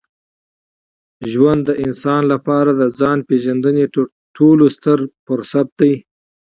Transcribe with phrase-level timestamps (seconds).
[1.31, 5.93] ژوند د انسان لپاره د ځان پېژندني تر ټولو ستر فرصت دی.